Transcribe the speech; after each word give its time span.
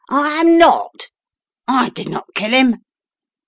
"I 0.09 0.37
am 0.39 0.57
not. 0.57 1.11
I 1.67 1.89
did 1.89 2.09
not 2.09 2.25
kill 2.33 2.49
him!" 2.49 2.77